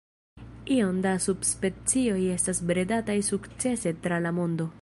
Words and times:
Iom 0.75 1.01
da 1.05 1.11
subspecioj 1.25 2.19
estas 2.39 2.65
bredataj 2.73 3.19
sukcese 3.31 3.97
tra 4.07 4.23
la 4.29 4.37
mondo. 4.41 4.73